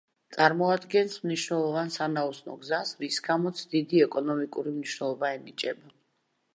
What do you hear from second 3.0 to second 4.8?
რის გამოც დიდი ეკონომიკური